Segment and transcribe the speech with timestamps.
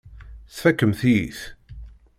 [0.53, 1.39] Tfakemt-iyi-t.